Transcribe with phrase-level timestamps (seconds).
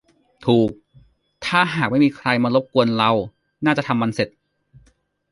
[0.45, 0.71] ถูก
[1.45, 3.11] ถ้าหากไม่มีใครมารบกวนเรา
[3.65, 4.29] น่าจะทำมันเสร็จ